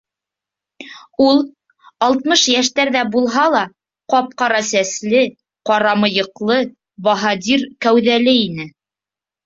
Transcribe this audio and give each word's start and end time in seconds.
Ул, 1.25 1.41
алтмыш 2.07 2.45
йәштәрҙә 2.55 3.05
булһа 3.17 3.45
ла, 3.57 3.63
ҡап-ҡара 4.15 4.65
сәсле, 4.73 5.23
ҡара 5.73 5.97
мыйыҡлы, 6.07 6.61
баһадир 7.11 7.71
кәүҙәле 7.89 8.39
ине. 8.45 8.71